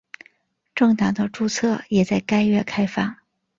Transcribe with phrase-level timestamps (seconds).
[0.73, 3.17] 政党的注册也在该月开放。